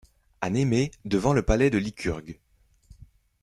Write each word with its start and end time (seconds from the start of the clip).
À 0.41 0.49
Némée, 0.49 0.89
devant 1.05 1.31
le 1.31 1.43
palais 1.43 1.69
de 1.69 1.77
Lycurgue. 1.77 2.39